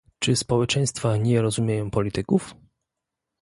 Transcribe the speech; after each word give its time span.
Czy 0.19 0.35
społeczeństwa 0.35 1.17
nie 1.17 1.41
rozumieją 1.41 1.91
polityków? 1.91 2.55